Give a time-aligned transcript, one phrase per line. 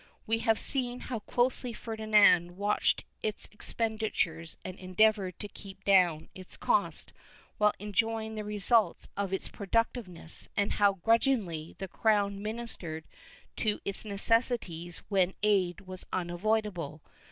[0.25, 6.57] We have seen how closely Ferdinand watched its expenditures and endeavored to keep down its
[6.57, 7.13] cost,
[7.59, 13.03] while enjoying the results of its productiveness, and how grudgingly the crown ministered
[13.57, 17.03] to its necessities when aid was unavoidable.